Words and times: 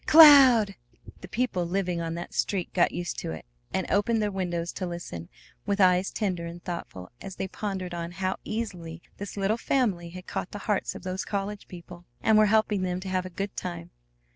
CLOUD!" 0.07 0.73
The 1.19 1.27
people 1.27 1.63
living 1.63 2.01
on 2.01 2.15
that 2.15 2.33
street 2.33 2.73
got 2.73 2.91
used 2.91 3.19
to 3.19 3.29
it, 3.33 3.45
and 3.71 3.85
opened 3.91 4.19
their 4.19 4.31
windows 4.31 4.73
to 4.73 4.87
listen, 4.87 5.29
with 5.67 5.79
eyes 5.79 6.09
tender 6.09 6.47
and 6.47 6.63
thoughtful 6.63 7.11
as 7.21 7.35
they 7.35 7.47
pondered 7.47 7.93
on 7.93 8.13
how 8.13 8.37
easily 8.43 9.03
this 9.17 9.37
little 9.37 9.57
family 9.57 10.09
had 10.09 10.25
caught 10.25 10.49
the 10.53 10.57
hearts 10.65 10.95
of 10.95 11.03
those 11.03 11.23
college 11.23 11.67
people, 11.67 12.05
and 12.19 12.35
were 12.35 12.47
helping 12.47 12.81
them 12.81 12.99
to 13.01 13.09
have 13.09 13.27
a 13.27 13.29
good 13.29 13.55
time. 13.55 13.91